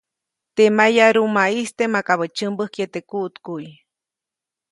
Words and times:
Teʼ 0.55 0.71
mayarumaʼiste 0.77 1.83
makabäʼ 1.93 2.31
tsyämbäjkye 2.35 2.85
teʼ 2.93 3.05
kuʼtkuʼy. 3.09 3.67